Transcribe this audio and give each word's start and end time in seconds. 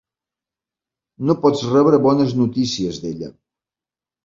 No 1.27 1.35
pots 1.43 1.61
rebre 1.75 2.01
bones 2.07 2.35
notícies 2.41 3.01
d'ella. 3.07 3.33